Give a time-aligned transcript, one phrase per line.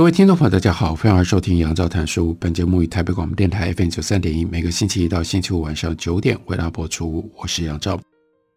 [0.00, 2.34] 各位听众朋友，大家好，欢迎收听杨照谈书。
[2.40, 7.30] 本节目以台北广播电台 FM 九三点一，每个星期一到星期五晚上九点为大家播出。
[7.36, 8.00] 我是杨照。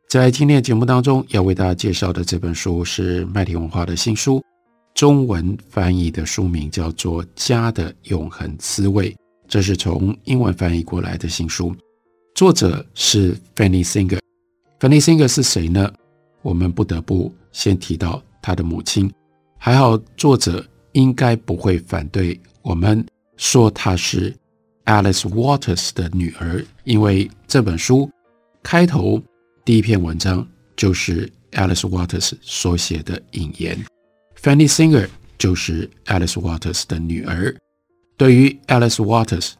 [0.07, 4.41] 在今天的节目当中，要为大家介绍的这本书是麦田文化的新书，
[4.95, 9.11] 中文翻译的书名叫做《家的永恒滋味》，
[9.45, 11.75] 这是从英文翻译过来的新书，
[12.35, 14.19] 作者是 Fanny Singer。
[14.79, 15.91] Fanny Singer 是谁呢？
[16.41, 19.11] 我们不得不先提到他的母亲。
[19.57, 20.65] 还好，作者。
[20.93, 23.05] 应该不会反对我们
[23.37, 24.33] 说她是
[24.85, 28.09] Alice Waters 的女儿，因为这本书
[28.63, 29.21] 开头
[29.63, 33.77] 第一篇文章就是 Alice Waters 所写的引言。
[34.41, 37.55] Fanny Singer 就是 Alice Waters 的女儿。
[38.17, 39.53] 对于 Alice Waters，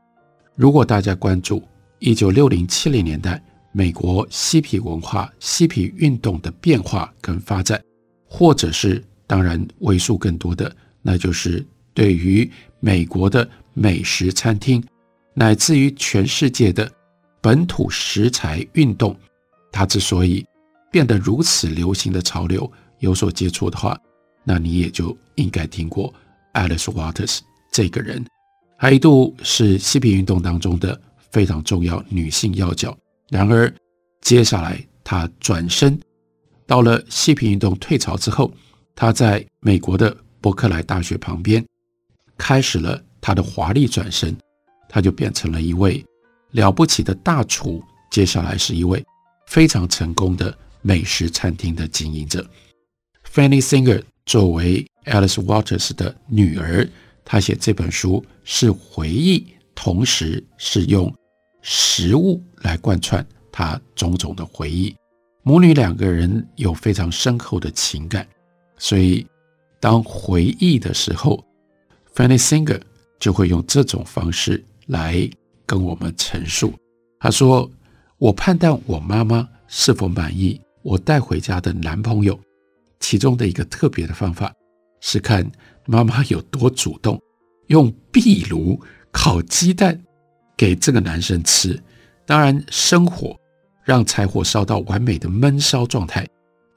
[0.56, 1.64] 如果大家关注
[2.00, 7.82] 一九六零七零年代美国嬉皮文化、嬉皮运动的变化跟发展，
[8.28, 10.74] 或者是当然为数更多的。
[11.06, 14.82] 那就是对于美国的美食餐厅，
[15.34, 16.90] 乃至于全世界的
[17.42, 19.16] 本土食材运动，
[19.70, 20.46] 它之所以
[20.90, 24.00] 变得如此流行的潮流有所接触的话，
[24.46, 26.12] 那你也就应该听过
[26.54, 28.26] Alice Waters 这个人，
[28.80, 31.00] 她一度是嬉皮运动当中的
[31.32, 32.98] 非常重要女性要角。
[33.30, 33.74] 然而，
[34.22, 36.00] 接下来她转身
[36.66, 38.54] 到了嬉皮运动退潮之后，
[38.96, 40.16] 她在美国的。
[40.44, 41.66] 伯克莱大学旁边，
[42.38, 44.36] 开始了他的华丽转身，
[44.90, 46.06] 他就变成了一位
[46.52, 47.82] 了不起的大厨。
[48.12, 49.02] 接下来是一位
[49.48, 52.46] 非常成功的美食餐厅的经营者。
[53.34, 56.86] Fanny Singer 作为 Alice Waters 的女儿，
[57.24, 61.12] 她写这本书是回忆，同时是用
[61.62, 64.94] 食物来贯穿她种种的回忆。
[65.44, 68.28] 母女两个人有非常深厚的情感，
[68.78, 69.26] 所以。
[69.84, 71.44] 当回忆的时候
[72.16, 72.80] ，Fanny Singer
[73.20, 75.30] 就会用这种方式来
[75.66, 76.74] 跟我们陈述。
[77.20, 77.70] 他说
[78.18, 82.40] ：“我判断我妈妈是否满意我带回家的男朋友，
[83.02, 84.54] 其中的一个特别的方法
[85.02, 85.46] 是看
[85.86, 87.22] 妈妈有多主动，
[87.68, 88.80] 用壁炉
[89.12, 90.02] 烤鸡蛋
[90.56, 91.78] 给这个男生吃。
[92.26, 93.36] 当然，生火
[93.84, 96.26] 让柴火烧到完美的闷烧状态，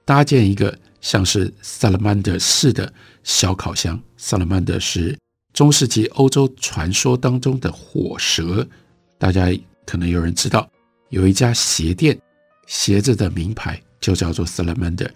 [0.04, 5.16] 搭建一个。”像是 Salamander 式的小烤箱，Salamander 是
[5.52, 8.66] 中世纪欧洲传说当中的火蛇。
[9.16, 9.46] 大家
[9.86, 10.68] 可能有人知道，
[11.10, 12.18] 有一家鞋店，
[12.66, 15.08] 鞋子的名牌就叫做 Salamander，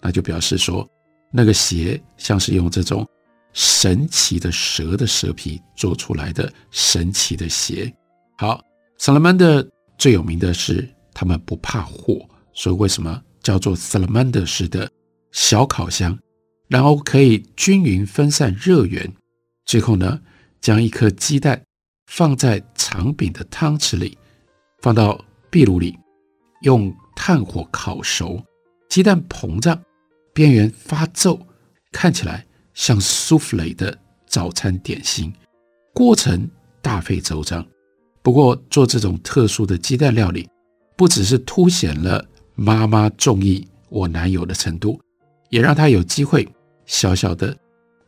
[0.00, 0.88] 那就表示说
[1.30, 3.06] 那个鞋像是用这种
[3.52, 7.92] 神奇的蛇的蛇皮做出来的神奇的鞋。
[8.38, 8.64] 好
[8.98, 9.68] ，Salamander
[9.98, 14.90] 最有名的是他们不怕火，所以为什么叫做 Salamander 式的？
[15.34, 16.16] 小烤箱，
[16.68, 19.12] 然后可以均匀分散热源。
[19.66, 20.20] 最后呢，
[20.60, 21.60] 将一颗鸡蛋
[22.06, 24.16] 放在长柄的汤匙里，
[24.80, 25.98] 放到壁炉里，
[26.62, 28.40] 用炭火烤熟。
[28.88, 29.82] 鸡蛋膨胀，
[30.32, 31.44] 边缘发皱，
[31.90, 35.34] 看起来像苏芙蕾的早餐点心。
[35.92, 36.48] 过程
[36.80, 37.66] 大费周章。
[38.22, 40.48] 不过做这种特殊的鸡蛋料理，
[40.96, 42.24] 不只是凸显了
[42.54, 45.00] 妈妈中意我男友的程度。
[45.54, 46.48] 也让他有机会
[46.84, 47.56] 小小的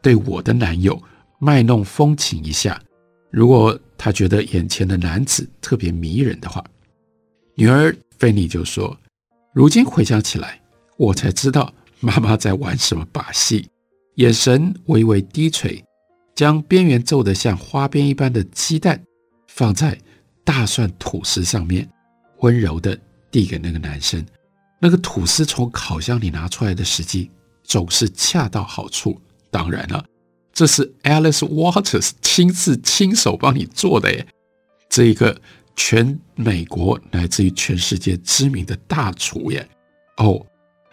[0.03, 1.01] 对我的男友
[1.39, 2.83] 卖弄风情一下。
[3.31, 6.65] 如果他觉得眼前的男子特别迷人的话，
[7.55, 8.99] 女儿菲尼就说
[9.55, 10.61] ：“如今回想起来，
[10.97, 13.69] 我才知道妈妈在玩什么把戏。”
[14.17, 15.85] 眼神微微低垂，
[16.35, 19.01] 将边缘皱得像花边一般的鸡蛋
[19.47, 19.97] 放在
[20.43, 21.89] 大蒜吐司上面，
[22.39, 22.99] 温柔地
[23.31, 24.27] 递给那个男生。
[24.81, 27.31] 那个吐司从烤箱里拿出来的时机。
[27.67, 29.21] 总是恰到好处。
[29.51, 30.05] 当然了，
[30.53, 34.27] 这是 Alice Waters 亲自亲手帮你做的耶，
[34.91, 35.41] 这一个
[35.75, 39.67] 全美国乃至于全世界知名的大厨耶。
[40.19, 40.45] 哦，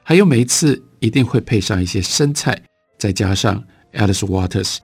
[0.01, 2.61] 还有每一次一定会配上一些生菜，
[2.97, 3.61] 再加上
[3.93, 4.77] Alice Waters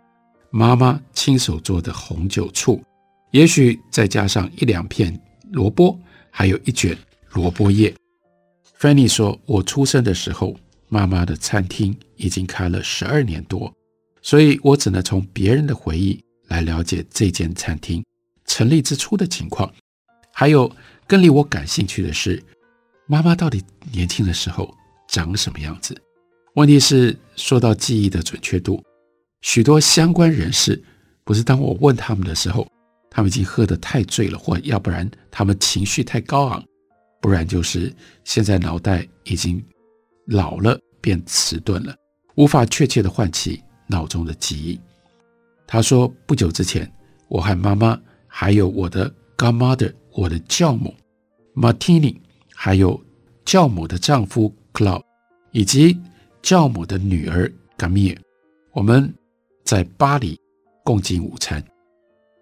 [0.49, 2.83] 妈妈亲手做的红酒醋，
[3.31, 5.17] 也许再加上一两片
[5.51, 5.97] 萝卜，
[6.31, 6.97] 还有一卷
[7.31, 7.93] 萝卜叶。
[8.79, 10.57] Fanny 说：“我出生的时候。”
[10.89, 13.71] 妈妈的餐厅已经开了十二年多，
[14.21, 18.03] 所以我只能从别人的回忆来了解这间餐厅
[18.45, 19.71] 成立之初的情况。
[20.33, 20.69] 还有
[21.07, 22.41] 更令我感兴趣的是，
[23.07, 24.73] 妈妈到底年轻的时候
[25.07, 25.95] 长什么样子？
[26.55, 28.83] 问题是，说到记忆的准确度，
[29.41, 30.81] 许多相关人士
[31.23, 32.67] 不是当我问他们的时候，
[33.11, 36.63] 他们已经喝得太醉了，或要不然他们情绪太高昂，
[37.21, 37.93] 不然就是
[38.23, 39.63] 现在脑袋已经
[40.29, 41.95] 老了，变迟钝了，
[42.35, 44.79] 无法确切地唤起脑中的记忆。
[45.65, 46.91] 他说，不久之前，
[47.27, 50.93] 我和妈妈还有我的 godmother，我的教母
[51.55, 52.15] Martini，
[52.53, 52.99] 还有
[53.43, 55.03] 教母的丈夫 Claude，
[55.51, 55.99] 以及
[56.43, 58.17] 教母的女儿 Gamil
[58.71, 59.11] 我们
[59.63, 60.39] 在巴黎
[60.83, 61.63] 共进午餐。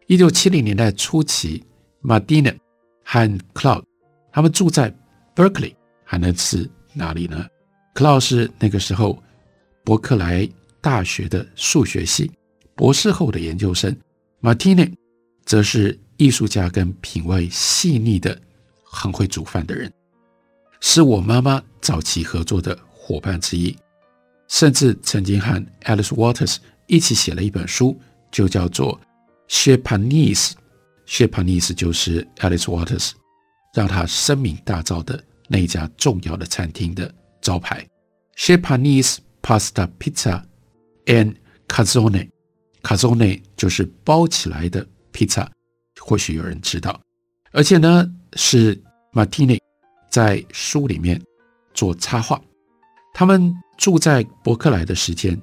[0.07, 1.63] 一九七零年代初期
[2.04, 2.56] ，Martina
[3.04, 3.83] 和 Claude
[4.31, 4.94] 他们住在
[5.33, 5.74] Berkeley，
[6.04, 7.45] 还能是哪里呢
[7.97, 9.17] ？Claude 是那个时候
[9.83, 10.47] 伯克莱
[10.81, 12.31] 大学的数学系
[12.75, 13.97] 博士后的研究生
[14.39, 14.94] ，Martina
[15.45, 18.39] 则是艺术家跟品味细腻的、
[18.83, 19.91] 很会煮饭的人，
[20.79, 23.75] 是我妈妈早期合作的伙伴之一，
[24.47, 27.99] 甚至曾经和 Alice Waters 一起写了一本书，
[28.29, 29.01] 就叫做。
[29.49, 33.13] Chez Panisse，Chez Panisse 就是 Alice Waters
[33.73, 37.11] 让他声名大噪的那家重要的餐厅的
[37.47, 37.88] 招牌。
[38.35, 40.44] Chez Panisse Pasta Pizza
[41.05, 41.35] and
[41.69, 42.27] Cazone。
[42.83, 45.47] Cazone 就是包起来的 pizza，，
[46.01, 46.99] 或许有人知道。
[47.53, 48.77] 而且呢，是
[49.13, 49.59] Martini
[50.09, 51.21] 在书里面
[51.73, 52.41] 做插画。
[53.13, 55.39] 他们住在伯克莱的时间，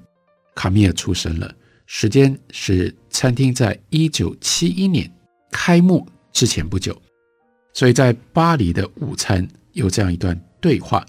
[0.55, 1.55] 卡米尔出生了。
[1.87, 5.11] 时间是餐厅在一九七一年
[5.51, 7.01] 开幕之前不久，
[7.73, 11.05] 所以在巴黎的午餐有这样一段对话。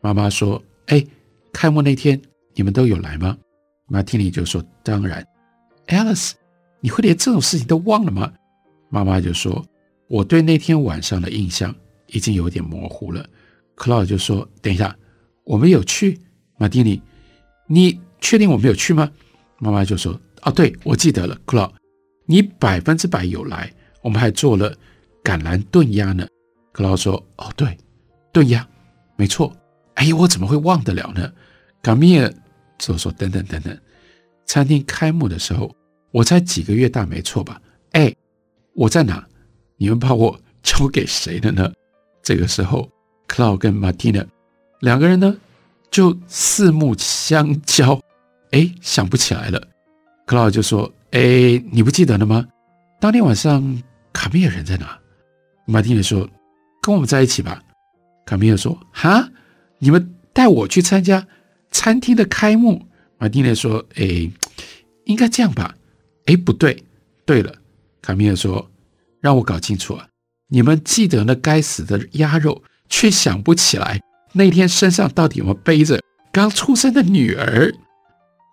[0.00, 1.04] 妈妈说：“哎，
[1.52, 2.20] 开幕那天
[2.54, 3.36] 你们都有来吗？”
[3.88, 5.26] 马蒂尼就说：“当然。
[5.88, 6.32] ”Alice，
[6.80, 8.32] 你会连这种事情都忘了吗？
[8.88, 9.64] 妈妈就说
[10.08, 11.74] ：“我对那天晚上的印象
[12.08, 13.28] 已经有点模糊了。”
[13.74, 14.96] 克劳就说：“等一下，
[15.44, 16.18] 我们有去？”
[16.58, 17.00] 马蒂尼，
[17.66, 19.10] 你确定我们有去吗？
[19.58, 21.72] 妈妈就说：“哦，对，我记得了，Claude，
[22.24, 23.72] 你百分之百有来，
[24.02, 24.74] 我们还做了
[25.22, 26.26] 橄榄炖鸭呢。
[26.72, 27.76] 克劳说：“哦，对，
[28.32, 28.66] 炖鸭，
[29.16, 29.54] 没错。
[29.96, 31.30] 哎，我怎么会忘得了呢？”
[31.82, 32.32] 卡米尔
[32.78, 33.78] 就说：“等等等等，
[34.46, 35.74] 餐厅开幕的时候，
[36.10, 37.60] 我才几个月大，没错吧？
[37.92, 38.14] 哎，
[38.74, 39.26] 我在哪？
[39.76, 41.70] 你们把我交给谁了呢？”
[42.22, 42.90] 这个时候
[43.28, 44.26] ，Claude 跟 Martina
[44.80, 45.36] 两个人呢，
[45.90, 48.00] 就四目相交。
[48.50, 49.68] 哎，想不起来了。
[50.24, 52.44] 克劳就说：“哎，你不记得了吗？
[52.98, 53.82] 当天晚上
[54.12, 54.98] 卡米尔人在哪？”
[55.66, 56.28] 马蒂娜说
[56.82, 57.62] ：“跟我们在一起吧。”
[58.26, 59.28] 卡米尔说：“哈，
[59.78, 61.26] 你们带我去参加
[61.70, 62.86] 餐厅的开幕？”
[63.18, 64.30] 马丁内说：“哎，
[65.04, 65.76] 应该这样吧？”
[66.26, 66.82] 哎，不对。
[67.24, 67.56] 对了，
[68.00, 68.70] 卡米尔说
[69.20, 70.08] ：“让我搞清楚啊，
[70.48, 74.00] 你们记得那该死的鸭肉，却想不起来
[74.32, 76.00] 那天身上到底有没有背着
[76.30, 77.74] 刚出生的女儿。”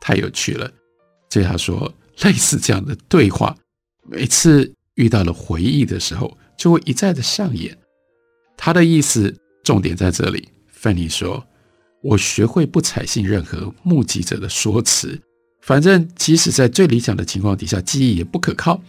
[0.01, 0.71] 太有趣了，
[1.29, 1.93] 这他说，
[2.23, 3.55] 类似这样的对话，
[4.09, 7.77] 每次遇到了回忆的时候，就会一再的上演。
[8.57, 10.49] 他的意思重点在这里。
[10.83, 11.41] 范妮说
[12.03, 15.17] ：“我学会不采信任何目击者的说辞，
[15.61, 18.83] 反正即使在最理想的情况底下，记忆也不可靠，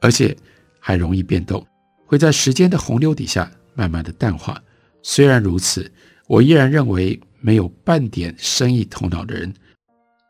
[0.00, 0.36] 而且
[0.78, 1.66] 还容易变动，
[2.06, 4.62] 会在时间的洪流底下慢慢的淡化。
[5.02, 5.90] 虽然如此，
[6.28, 9.52] 我依然认为没有半点生意头脑的人。”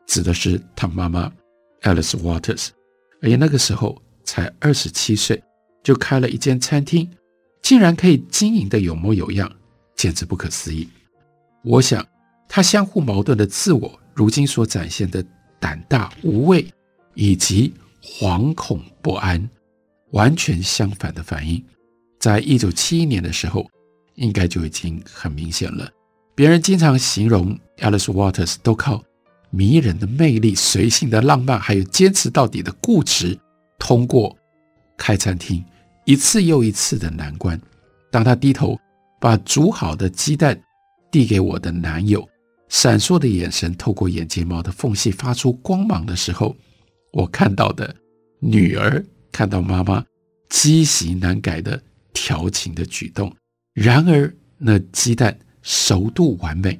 [0.07, 1.31] 指的是他妈妈
[1.83, 2.69] Alice Waters，
[3.21, 5.43] 而且那个时候才二十七岁，
[5.83, 7.07] 就开了一间餐厅，
[7.61, 9.51] 竟然可以经营的有模有样，
[9.95, 10.89] 简直不可思议。
[11.63, 12.05] 我想，
[12.47, 15.23] 他相互矛盾的自我，如今所展现的
[15.59, 16.65] 胆大无畏
[17.13, 19.49] 以及惶恐不安，
[20.11, 21.63] 完全相反的反应，
[22.19, 23.65] 在一九七一年的时候，
[24.15, 25.89] 应该就已经很明显了。
[26.35, 29.03] 别人经常形容 Alice Waters 都靠。
[29.55, 33.37] 迷人的魅力、随性的浪漫，还有坚持到底的固执，
[33.77, 34.35] 通过
[34.97, 35.63] 开餐厅
[36.05, 37.61] 一次又一次的难关。
[38.09, 38.75] 当他低头
[39.21, 40.59] 把煮好的鸡蛋
[41.13, 42.27] 递给我的男友，
[42.69, 46.55] 闪烁的眼神透过眼睫毛的缝隙发出光芒的时候，
[47.11, 47.95] 我看到的
[48.39, 50.03] 女儿看到妈妈
[50.49, 51.79] 积习难改的
[52.13, 53.31] 调情的举动。
[53.73, 56.79] 然而，那鸡蛋熟度完美，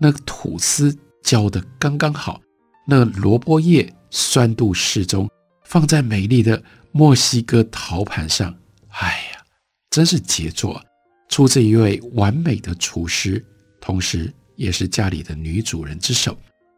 [0.00, 0.98] 那吐司。
[1.22, 2.38] 浇得刚刚好，
[2.86, 5.26] 那萝卜叶酸度适中，
[5.64, 6.62] 放在美丽的
[6.92, 8.54] 墨西哥陶盘上，
[8.88, 9.42] 哎呀，
[9.88, 10.82] 真是杰作，啊
[11.30, 13.42] 出自一位完美的厨师，
[13.84, 16.34] 同时也是家里的女主人之手。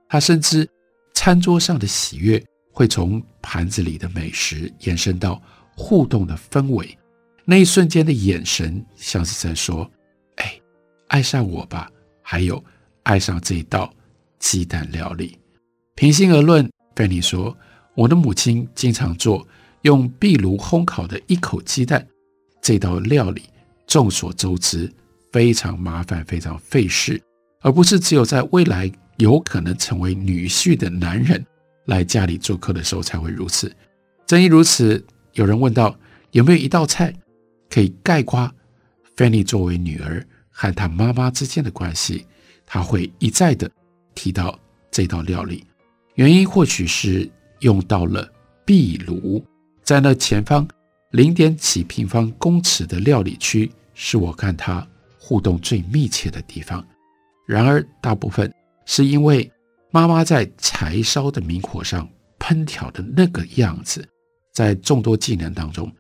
[0.09, 0.69] 她深知
[1.15, 5.41] 餐桌上的喜悦会从盘子里的美食延伸到
[5.77, 6.99] 互动的氛围。
[7.45, 9.89] 那一瞬间的眼神，像是在说
[10.39, 10.61] ：“哎，
[11.07, 11.89] 爱上我吧。”
[12.23, 12.63] 还有，
[13.05, 13.95] 爱上这一道
[14.41, 15.39] 鸡蛋料理。
[15.95, 17.57] 平心而论，芬妮说
[17.95, 19.47] ：“我的母亲经常做
[19.83, 22.05] 用壁炉烘烤的一口鸡蛋
[22.61, 23.45] 这道料理。
[23.87, 24.93] 众所周知，
[25.37, 27.21] 非常麻烦，非常费事，
[27.61, 31.45] 而不是只有在未来有可能成为女婿的男人
[31.85, 33.71] 来家里做客的时候才会如此。
[34.27, 35.95] 正因如此，有人问到
[36.31, 37.13] 有没有一道菜
[37.69, 38.51] 可以概括
[39.15, 42.25] Fanny 作为女儿和她妈妈之间的关系，
[42.65, 43.71] 她会一再的
[44.15, 44.59] 提到
[44.91, 45.67] 这道料理。
[46.15, 48.27] 原因或许是用到了
[48.65, 49.45] 壁炉，
[49.83, 50.67] 在那前方
[51.11, 53.71] 零点几平方公尺的料理区。
[53.99, 54.87] 是我看他
[55.27, 56.87] 互动最密切的地方。
[57.49, 58.53] 然而，大部分
[58.85, 59.51] 是因为
[59.91, 64.09] 妈妈在柴烧的明火上烹调的那个样子。
[64.55, 65.93] 在众多技能当中，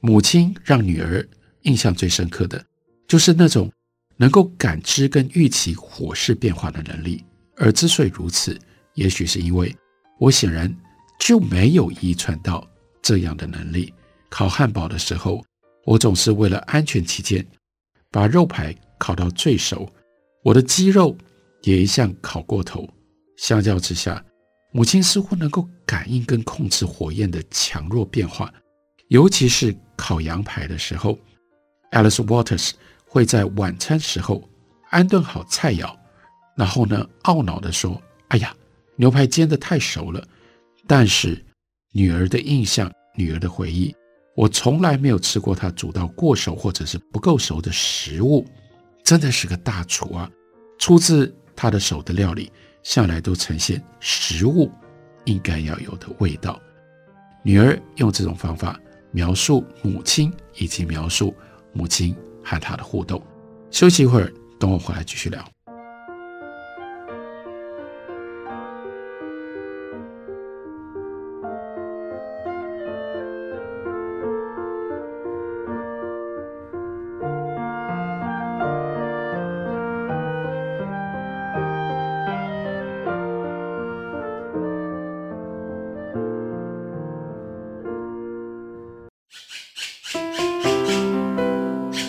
[0.00, 1.24] 母亲让女儿
[1.60, 2.60] 印象最深刻的，
[3.06, 3.70] 就是那种
[4.16, 7.24] 能够感知跟预期火势变化的能力。
[7.56, 8.58] 而之所以如此，
[8.94, 9.72] 也许是因为
[10.18, 10.74] 我显然
[11.20, 12.68] 就没有遗传到
[13.00, 13.94] 这样的能力。
[14.28, 15.40] 烤汉堡的时候。
[15.84, 17.44] 我总是为了安全起见，
[18.12, 19.90] 把肉排烤到最熟。
[20.44, 21.16] 我的鸡肉
[21.62, 22.88] 也一向烤过头。
[23.36, 24.24] 相较之下，
[24.70, 28.52] 母亲似乎能够感应跟控制火焰的强弱变化，
[29.08, 31.18] 尤其是烤羊排的时候。
[31.90, 32.70] Alice Waters
[33.06, 34.48] 会在晚餐时候
[34.90, 35.94] 安顿好菜肴，
[36.56, 38.54] 然后呢，懊恼地说：“哎呀，
[38.96, 40.26] 牛排煎得太熟了。”
[40.86, 41.44] 但是
[41.92, 43.94] 女儿的印象，女儿的回忆。
[44.34, 48.46] 我从来没有吃过他煮到过熟或者是不够熟的食物，
[49.04, 50.30] 真的是个大厨啊！
[50.78, 52.50] 出自他的手的料理，
[52.82, 54.70] 向来都呈现食物
[55.24, 56.58] 应该要有的味道。
[57.42, 61.34] 女儿用这种方法描述母亲，以及描述
[61.72, 63.22] 母亲和他的互动。
[63.70, 65.51] 休息一会儿，等我回来继续聊。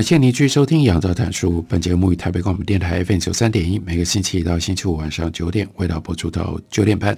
[0.00, 1.60] 感谢您继续收听《杨照谈书》。
[1.68, 7.14] 本节目于台北广播电台 FM 九三点一，每个星期一到星期五晚上九点，为大家播出到九点半。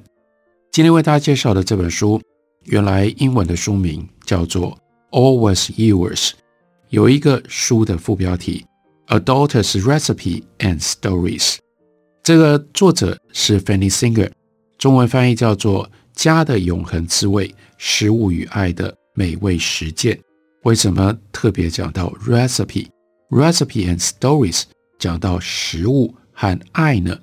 [0.72, 2.20] 今天为大家介绍的这本书，
[2.64, 4.76] 原来英文的书名叫做
[5.16, 6.30] 《Always Yours》，
[6.88, 8.66] 有一个书的副标题
[9.16, 11.52] 《A Daughter's Recipe and Stories》。
[12.24, 14.32] 这个作者是 Fanny Singer，
[14.76, 15.86] 中文翻译叫做
[16.16, 20.16] 《家的永恒滋味：食物与爱的美味实践》。
[20.64, 22.88] 为什么特别讲到 recipe、
[23.30, 24.62] recipe and stories，
[24.96, 27.18] 讲到食物和爱呢？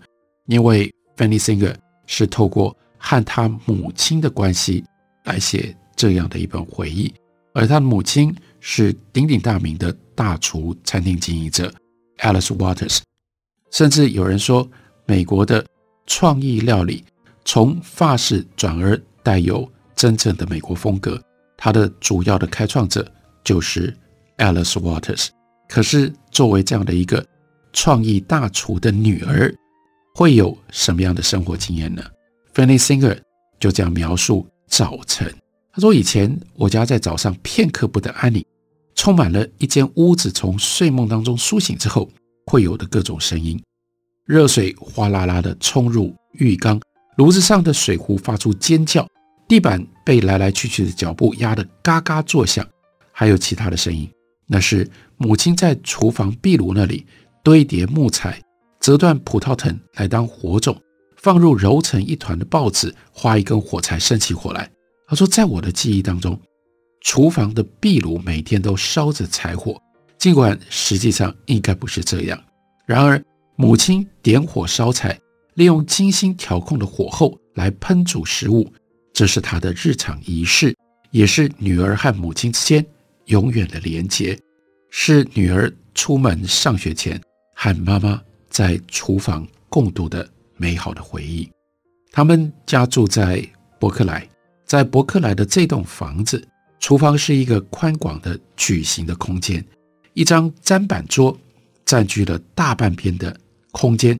[0.47, 1.73] 因为 Fanny Singer
[2.05, 4.83] 是透过和他母亲的关系
[5.23, 7.13] 来写这样的一本回忆，
[7.53, 11.73] 而他的母亲是鼎鼎大名的大厨、餐厅经营者
[12.17, 12.99] Alice Waters，
[13.71, 14.69] 甚至有人说，
[15.05, 15.65] 美国的
[16.05, 17.05] 创意料理
[17.45, 21.21] 从法式转而带有真正的美国风格。
[21.55, 23.09] 它的主要的开创者
[23.43, 23.95] 就是
[24.37, 25.27] Alice Waters。
[25.67, 27.25] 可是，作为这样的一个
[27.73, 29.53] 创意大厨的女儿，
[30.15, 32.03] 会有什么样的生活经验呢
[32.53, 33.19] ？Fanny Singer
[33.59, 35.33] 就这样描述早晨。
[35.71, 38.43] 他说：“以前我家在早上片刻不得安宁，
[38.95, 42.09] 充满了一间屋子，从睡梦当中苏醒之后
[42.47, 43.61] 会有的各种声音。
[44.25, 46.81] 热水哗啦啦地冲入浴缸，
[47.17, 49.07] 炉子上的水壶发出尖叫，
[49.47, 52.67] 地板被来来去去的脚步压得嘎嘎作响，
[53.19, 54.09] 还有其他的声音。
[54.47, 57.05] 那是母亲在厨房壁炉那里
[57.43, 58.41] 堆叠木材，
[58.79, 60.81] 折断葡萄藤来当火种，
[61.17, 64.71] 放入揉成一团的报纸，划一根火柴，生起火来。”
[65.05, 66.39] 他说，在我的记忆当中，
[67.01, 69.77] 厨房的壁炉每天都烧着柴火，
[70.17, 72.41] 尽管实际上应该不是这样。
[72.85, 73.21] 然而，
[73.57, 75.19] 母亲点火烧柴，
[75.55, 78.71] 利用精心调控的火候来烹煮食物，
[79.11, 80.73] 这是她的日常仪式，
[81.11, 82.85] 也是女儿和母亲之间
[83.29, 84.37] 永远的连结，
[84.91, 87.19] 是女儿出门上学前
[87.55, 91.49] 和妈妈在厨房共度的美好的回忆。
[92.11, 93.43] 他们家住在
[93.79, 94.27] 伯克莱。
[94.65, 96.47] 在伯克莱的这栋房子，
[96.79, 99.65] 厨房是一个宽广的矩形的空间，
[100.13, 101.35] 一张砧板桌
[101.85, 103.35] 占据了大半边的
[103.71, 104.15] 空间。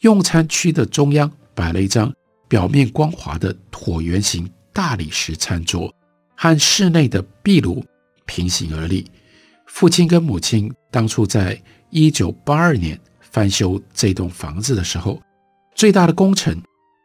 [0.00, 2.10] 用餐区的中央摆了一张
[2.48, 5.94] 表面光滑的椭圆形大理石餐桌，
[6.34, 7.84] 和室内的壁炉
[8.26, 9.10] 平行而立。
[9.66, 11.60] 父亲跟母亲当初在
[11.90, 15.20] 一九八二年翻修这栋房子的时候，
[15.74, 16.60] 最大的工程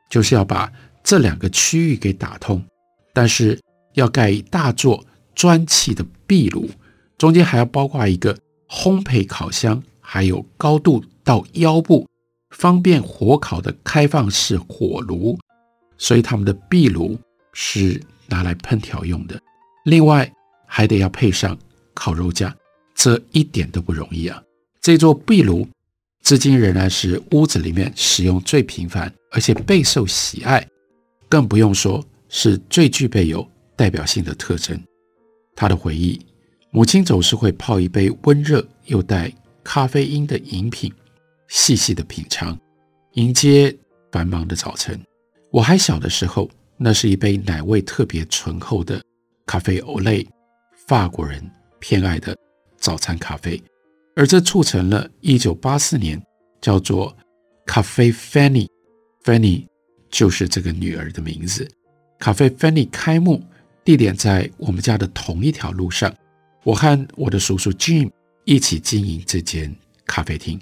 [0.09, 0.71] 就是要把
[1.03, 2.63] 这两个区域给打通。
[3.13, 3.59] 但是
[3.93, 6.69] 要盖一大座砖砌的壁炉，
[7.17, 8.38] 中间还要包括一个
[8.69, 12.07] 烘焙烤箱，还有高度到腰部、
[12.51, 15.36] 方便火烤的开放式火炉，
[15.97, 17.17] 所以他们的壁炉
[17.53, 19.39] 是拿来烹调用的。
[19.86, 20.32] 另外
[20.77, 21.57] 还得要配上
[21.95, 22.55] 烤肉架，
[22.93, 24.39] 这一点都不容易啊！
[24.79, 25.67] 这座壁炉
[26.21, 30.63] 至今仍然是屋子里面使用最频繁，而且备受喜爱，
[31.27, 32.05] 更不用说。
[32.29, 34.79] 是最具备有代表性的特征。
[35.55, 36.19] 他的回忆，
[36.69, 40.93] 母亲总是会泡一杯温热又带咖啡因的饮品，
[41.47, 42.55] 细细的品尝，
[43.13, 43.75] 迎接
[44.11, 45.01] 繁忙的早晨。
[45.49, 49.01] 我还小的时候，那是一杯奶味特别醇厚的
[49.47, 50.27] 咖啡欧蕾，
[50.88, 51.43] 法国人
[51.80, 52.36] 偏爱的
[52.80, 53.62] 早餐咖啡。
[54.15, 56.21] 而这促成了1984年
[56.62, 57.15] 叫做
[57.65, 59.67] 咖啡 Fanny，Fanny
[60.10, 61.69] 就是这个女儿的名字。
[62.17, 63.43] 咖啡 Fanny 开幕
[63.84, 66.12] 地点在我们家的同一条路上，
[66.63, 68.10] 我和我的叔叔 Jim
[68.45, 70.60] 一起经营这间咖啡厅。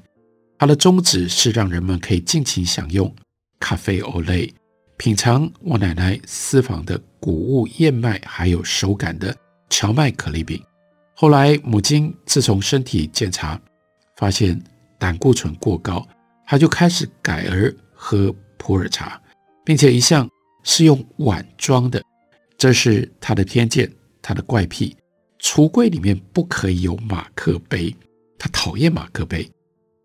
[0.57, 3.13] 它的宗旨是让人们可以尽情享用
[3.59, 4.51] 咖啡 Olay，
[4.97, 9.35] 品尝我奶奶私房的谷物燕麦，还有手感的
[9.77, 10.61] 荞麦可丽饼。
[11.13, 13.59] 后来母亲自从身体检查
[14.15, 14.57] 发现
[14.97, 16.07] 胆固醇过高，
[16.45, 19.21] 她就开始改而喝普洱茶，
[19.65, 20.29] 并且一向。
[20.67, 22.01] 是用碗装的，
[22.57, 23.87] 这是他的偏见，
[24.19, 24.97] 他的怪癖。
[25.39, 27.95] 橱柜里面不可以有马克杯，
[28.39, 29.47] 他讨厌马克杯。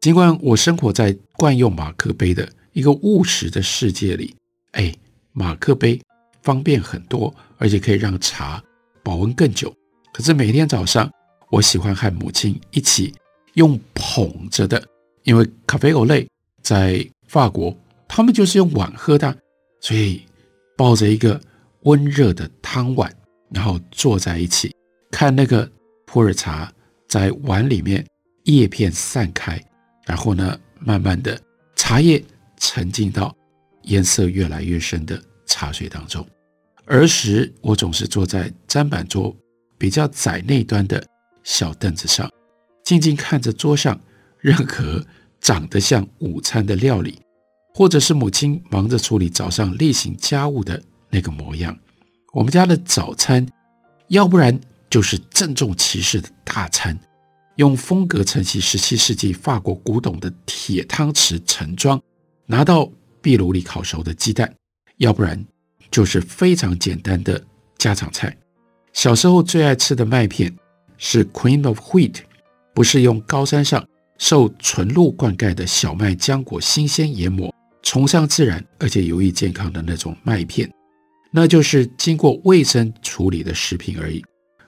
[0.02, 4.37] 尽管我生活在惯用马克杯的一个务实的世界里，
[4.72, 4.94] 哎，
[5.33, 5.98] 马克杯
[6.42, 8.62] 方便很多，而且可以让茶
[9.02, 9.74] 保温更久。
[10.12, 11.10] 可是每天早上，
[11.50, 13.14] 我喜欢和母亲一起
[13.54, 14.82] 用捧着的，
[15.24, 16.28] 因为咖啡欧蕾
[16.62, 17.76] 在法国，
[18.08, 19.36] 他们就是用碗喝的，
[19.80, 20.22] 所以。
[20.76, 21.38] 抱着一个
[21.82, 23.14] 温热的汤碗，
[23.50, 24.74] 然后坐在一起
[25.10, 25.70] 看那个
[26.06, 26.72] 普洱茶
[27.06, 28.02] 在碗里面
[28.44, 29.62] 叶片散开，
[30.06, 31.38] 然后呢，慢慢的
[31.76, 32.24] 茶叶
[32.56, 33.36] 沉浸到
[33.82, 36.26] 颜色越来越深的茶水当中。
[36.90, 39.35] 儿时我总是坐在砧板桌
[39.79, 41.00] 比较窄那端的
[41.44, 42.29] 小凳子上，
[42.83, 43.98] 静静看着桌上
[44.40, 45.07] 任何
[45.40, 47.20] 长得像午餐的料理。
[47.72, 51.79] 或者是母亲忙着处理早上例行家务的那个模样，
[52.33, 53.46] 我们家的早餐，
[54.09, 56.98] 要不然就是郑重其事的大餐，
[57.55, 62.03] 用风格承袭十七世纪法国古董的铁汤匙盛装，
[62.46, 62.90] 拿到
[63.22, 64.53] 壁炉里烤熟的鸡蛋，
[64.96, 65.46] 要不然
[65.90, 67.42] 就是非常简单的
[67.79, 68.37] 家常菜。
[68.92, 70.55] 小时候最爱吃的麦片
[70.98, 72.16] 是 Queen of Wheat，
[72.74, 73.87] 不是用高山上
[74.18, 77.55] 受纯露灌溉的小麦浆果新鲜研磨。
[77.83, 80.70] 崇尚自然而且有益健康的那种麦片，
[81.31, 84.22] 那就是经过卫生处理的食品而已。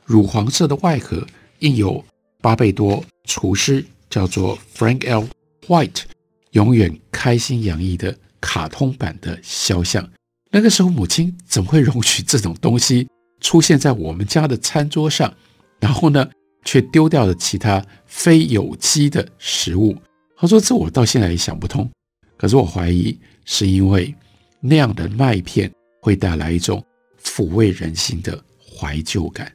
[0.06, 1.24] 乳黄色的外壳
[1.58, 2.02] 印有
[2.40, 5.28] 巴贝多厨师叫做 Frank L.
[5.66, 6.04] White，
[6.52, 10.08] 永远开心洋溢的卡通版的肖像。
[10.54, 13.08] 那个时候母亲怎么会容许这种东西
[13.40, 15.32] 出现在我们家的餐桌上，
[15.80, 16.28] 然后呢，
[16.62, 19.96] 却丢掉了其他非有机的食物。
[20.36, 21.90] 他说：“这我到现在也想不通。
[22.36, 24.14] 可是我怀疑是因为
[24.60, 26.84] 那样的麦片会带来一种
[27.22, 29.50] 抚慰人心的怀旧感。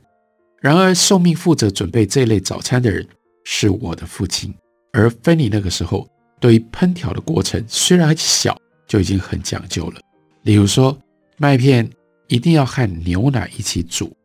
[0.60, 3.08] 然而，受命负责准备这类早餐的人
[3.44, 4.52] 是我的父亲，
[4.94, 10.02] 而芬妮那个时候对于烹调的过程虽然还小，就已经很讲究了。
[10.48, 10.98] 例如说，
[11.36, 11.90] 麦片
[12.28, 14.16] 一定要和牛奶一起煮，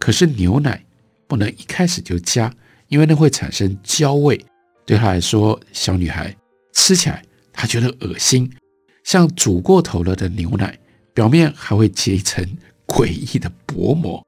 [0.00, 0.84] 可是牛奶
[1.28, 2.52] 不能一开始就加，
[2.88, 4.44] 因为那会产生焦味。”
[4.84, 6.34] 对她来说，小女孩
[6.72, 8.52] 吃起来她觉得恶心，
[9.04, 10.76] 像煮过头了的牛奶，
[11.14, 12.44] 表面还会结一层
[12.84, 14.20] 诡异的薄膜。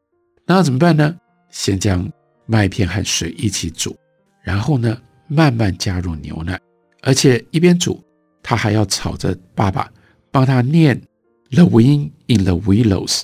[0.46, 1.16] 那怎么办呢？
[1.50, 2.08] 先将
[2.46, 3.96] 麦片和水一起煮，
[4.44, 6.60] 然后呢，慢慢加入牛奶，
[7.02, 8.00] 而且一边煮，
[8.40, 9.90] 她还要吵着爸爸
[10.30, 10.96] 帮她念
[11.50, 13.20] 《The Wind in the Willows》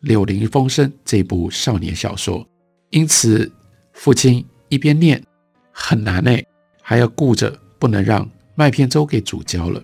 [0.00, 2.46] 柳林风声这部少年小说。
[2.90, 3.50] 因此，
[3.92, 5.22] 父亲一边念
[5.72, 6.44] 很难哎。
[6.82, 9.80] 还要顾着不能让麦片粥给煮焦了。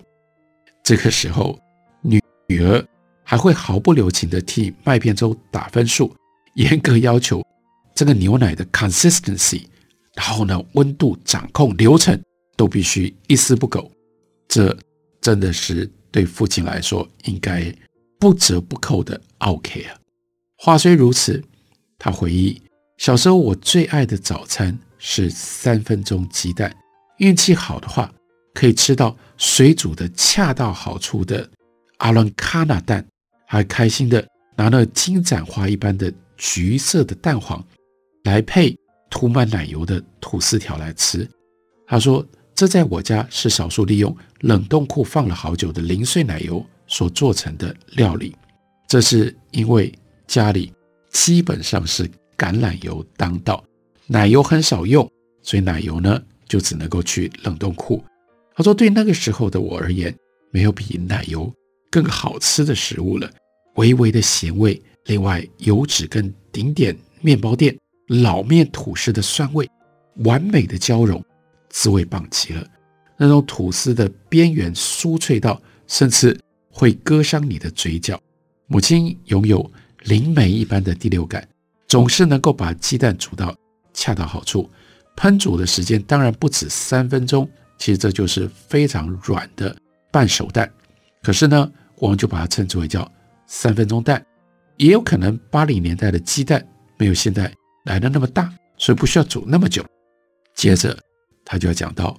[0.83, 1.57] 这个时候，
[2.01, 2.85] 女女儿
[3.23, 6.13] 还会毫不留情地替麦片粥打分数，
[6.55, 7.41] 严格要求
[7.95, 9.63] 这个牛奶的 consistency，
[10.15, 12.21] 然后呢，温度掌控流程
[12.57, 13.89] 都必须一丝不苟。
[14.49, 14.77] 这
[15.21, 17.71] 真的是对父亲来说应该
[18.17, 19.95] 不折不扣的 OK 啊。
[20.57, 21.39] 话虽如此，
[21.99, 22.59] 他回忆
[22.97, 26.75] 小时候我最爱的早餐是三分钟鸡蛋。
[27.19, 28.11] 运气好的话，
[28.55, 31.47] 可以吃到水煮的恰到好处的
[31.97, 33.05] 阿伦卡纳蛋，
[33.45, 37.63] 还开心的拿了金盏花一般的橘色的蛋黄
[38.23, 38.75] 来配
[39.11, 41.29] 涂满奶油的吐司条来吃。
[41.85, 42.25] 他说，
[42.55, 48.35] 这在我家是少数利用冷冻库放了好久的零碎奶油所做成的料理。
[48.87, 49.93] 这是因为
[50.27, 50.73] 家里
[51.09, 53.63] 基本上是橄榄油当道，
[54.05, 55.09] 奶油很少用，
[55.41, 58.03] 所以奶油呢，就只能够去冷冻库。
[58.55, 60.15] 他说：“对那个时候的我而言，
[60.51, 61.53] 没有比奶油
[61.91, 63.29] 更好吃的食物了。
[63.75, 69.69] 微微的咸味，另外油脂跟顶点面包店老面吐司的酸味，
[70.23, 71.23] 完美的交融，
[71.69, 72.65] 滋味棒极了。
[73.17, 78.19] 那种吐司的边缘酥脆到，甚至会割伤你的嘴角。
[78.67, 79.71] 母亲拥有
[80.03, 81.47] 灵媒一般的第六感，
[81.87, 83.55] 总是能够把鸡蛋煮到
[83.93, 84.69] 恰到好处。”
[85.17, 87.49] 烹煮的时间当然不止三分钟，
[87.79, 89.75] 其实这就是非常软的
[90.11, 90.71] 半熟蛋。
[91.23, 93.11] 可是呢，我们就把它称之为叫
[93.47, 94.23] 三分钟蛋。
[94.75, 96.63] 也有可能八零年代的鸡蛋
[96.99, 97.51] 没有现在
[97.85, 99.83] 来的那么大，所以不需要煮那么久。
[100.53, 100.95] 接着
[101.43, 102.15] 他就要讲到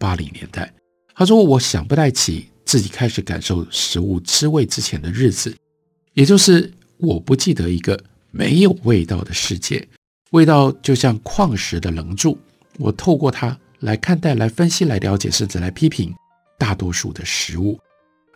[0.00, 0.72] 八零年代，
[1.14, 5.54] 他说：“我想不太起自己开始感受食物滋味之前的日子，
[6.14, 9.86] 也就是我不记得一个没有味道的世界。”
[10.32, 12.38] 味道就像矿石的棱柱，
[12.78, 16.14] 我透过它来看待、来分析、来了解，甚至来批评
[16.56, 17.78] 大多数的食物，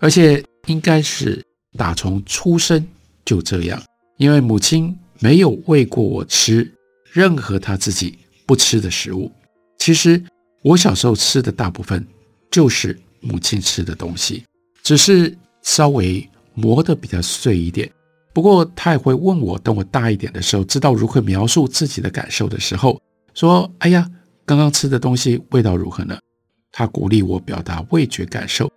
[0.01, 1.43] 而且应该是
[1.79, 2.85] 打从出生
[3.25, 3.83] 就这样，
[4.19, 6.71] 因为母亲没有喂过我吃
[7.11, 9.33] 任何她自己不吃的食物。
[9.79, 10.21] 其实
[10.65, 12.05] 我小时候吃的大部分
[12.51, 14.43] 就是母亲吃的东西，
[14.83, 17.91] 只是稍微磨得比较碎一点。
[18.33, 22.99] 不过他也会问我，等我大一点的时候，知道如何描述自己的感受的时候，
[23.35, 24.11] 说：“哎呀，
[24.47, 26.19] 刚刚吃的东西味道如何呢？”
[26.73, 28.73] 他鼓励我表达味觉感受，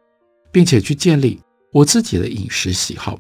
[0.52, 1.40] 并且去建立
[1.72, 3.18] 我自己的饮食喜好。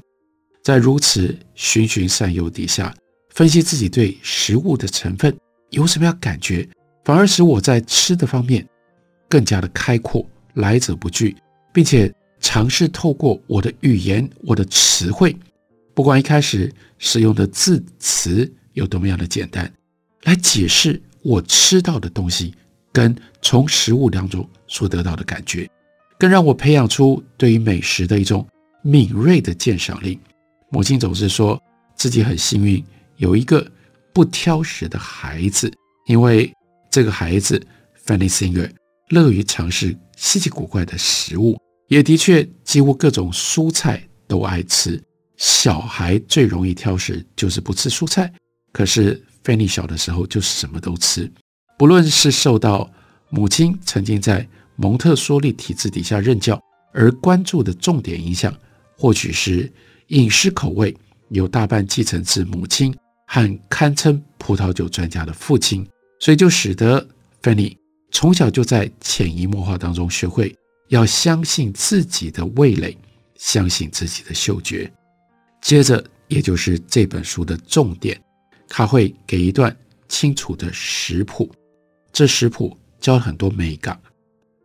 [0.62, 2.94] 在如此循循善诱底下，
[3.30, 5.34] 分析自己对食物的成分
[5.70, 6.68] 有什么样感觉，
[7.08, 8.68] 反而使我在吃的方面
[9.30, 11.34] 更加的开阔，来者不拒，
[11.72, 15.34] 并且尝试透过我的语言、我的词汇。
[15.94, 19.72] 不管一开始使用的字词有多么样的简单，
[20.24, 22.54] 来解释我吃到的东西
[22.92, 25.66] 跟从食物当中所得到的感觉，
[26.20, 28.46] 更让我培养出对于美食的一种
[28.82, 30.20] 敏锐的鉴赏力。
[30.72, 31.58] 母亲总是说
[31.96, 32.84] 自己很幸运
[33.16, 33.66] 有一个
[34.12, 35.72] 不挑食的孩子，
[36.08, 36.54] 因为
[36.90, 37.62] 这个孩子
[38.06, 38.70] Fanny Singer
[39.10, 45.02] 乐于尝试稀奇古怪的食物，也的确几乎各种蔬菜都爱吃。
[45.38, 48.32] 小孩最容易挑食，就是不吃蔬菜。
[48.72, 51.32] 可是 Fanny 小的时候就什么都吃，
[51.78, 52.90] 不论是受到
[53.30, 56.60] 母亲曾经在蒙特梭利体制底下任教
[56.94, 58.54] 而关注的重点影响，
[58.98, 59.72] 或许是
[60.08, 60.96] 饮食口味
[61.30, 62.96] 有大半继承自母亲
[63.28, 65.88] 和堪称葡萄酒专家的父亲，
[66.20, 67.08] 所以就使得
[67.42, 67.78] 菲尼
[68.12, 70.56] 从小就在潜移默化当中学会
[70.90, 72.98] 要相信自己的味蕾，
[73.36, 74.92] 相信自己的嗅觉。
[75.62, 78.20] 接着也就是这本书的重点，
[78.68, 79.76] 他会给一段
[80.08, 81.52] 清楚的食谱。
[82.14, 84.00] 这食谱教了很多美感，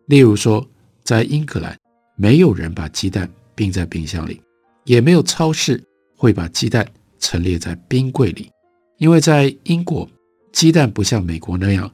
[0.07, 0.67] 例如说，
[1.05, 1.77] 在英格兰，
[2.17, 4.41] 没有人把鸡蛋冰在冰箱里，
[4.85, 5.83] 也没有超市
[6.17, 6.87] 会把鸡蛋
[7.19, 8.51] 陈列在冰柜里，
[8.99, 10.09] 因为在英国，
[10.53, 11.91] 鸡蛋不像美国那样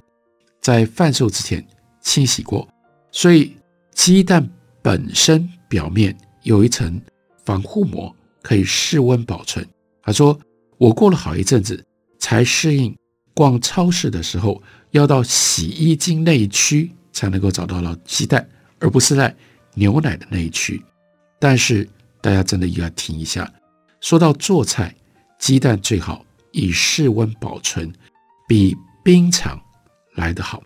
[0.60, 1.64] 在贩售之前
[2.00, 2.68] 清洗过，
[3.12, 3.56] 所以
[3.92, 4.46] 鸡蛋
[4.82, 7.00] 本身表面有一层
[7.44, 9.66] 防护膜，可以室温保存。
[10.02, 10.38] 他说
[10.76, 11.84] ：“我过了好一阵子
[12.18, 12.96] 才适应，
[13.34, 19.34] 逛超市的时候要到洗衣精那一区才能够找到了鸡蛋，而不是在
[19.74, 20.82] 牛奶的那一区。”
[21.38, 21.88] 但是
[22.20, 23.52] 大家真的要听一下，
[24.00, 24.94] 说到做菜，
[25.38, 27.92] 鸡蛋最好以室温保存，
[28.48, 29.60] 比冰场
[30.16, 30.62] 来得好。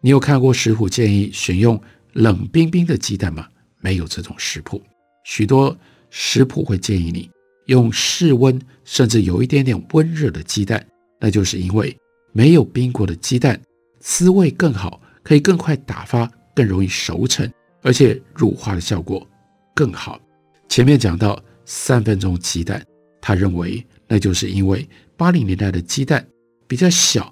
[0.00, 1.80] 你有看过食谱建议选用
[2.12, 3.48] 冷冰冰的鸡蛋吗？
[3.80, 4.80] 没有这种食谱，
[5.24, 5.76] 许多
[6.10, 7.28] 食谱会建议你。
[7.66, 10.84] 用室温甚至有一点点温热的鸡蛋，
[11.18, 11.96] 那就是因为
[12.32, 13.60] 没有冰过的鸡蛋
[13.98, 19.26] 滋味更好，可以更快打发，更容易熟成，而且乳化的效果
[19.74, 20.20] 更好。
[20.68, 22.84] 前面讲到三分钟鸡蛋，
[23.20, 26.26] 他认为那就是因为八零年代的鸡蛋
[26.72, 27.30] 比较小，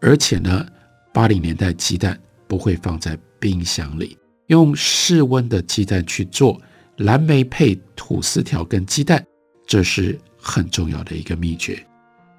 [0.00, 0.64] 而且呢，
[1.12, 6.62] 八零年代鸡蛋不会放在冰箱里，用室温的鸡蛋去做
[6.98, 9.20] 蓝莓配吐司条跟鸡蛋。
[9.66, 11.84] 这是很重要的一个秘诀。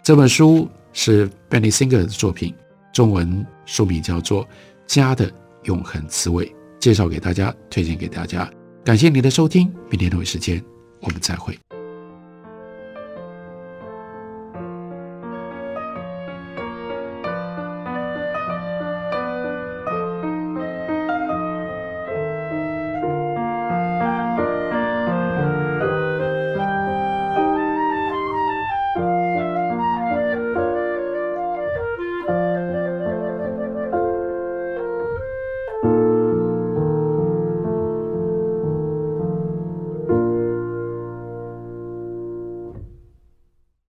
[0.02, 2.56] 这本书是 Benny Singer 的作品，
[2.94, 4.46] 中文书名叫做
[4.88, 5.30] 《家的
[5.66, 6.46] 永恒滋味》，
[6.80, 8.50] 介绍给大家，推荐给大家。
[8.86, 10.64] 感谢您的收听，明天同一时间
[11.02, 11.60] 我们再会。